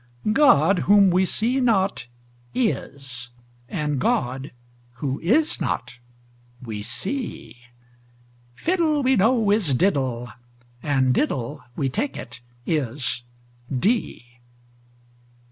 God, 0.33 0.79
whom 0.89 1.11
we 1.11 1.25
see 1.25 1.59
not, 1.59 2.07
is: 2.55 3.29
and 3.69 3.99
God, 3.99 4.51
who 4.93 5.19
is 5.19 5.61
not, 5.61 5.99
we 6.59 6.81
see: 6.81 7.57
Fiddle, 8.55 9.03
we 9.03 9.15
know, 9.15 9.51
is 9.51 9.75
diddle: 9.75 10.29
and 10.81 11.13
diddle, 11.13 11.63
we 11.75 11.87
take 11.87 12.17
it, 12.17 12.39
is 12.65 13.21
dee. 13.71 14.39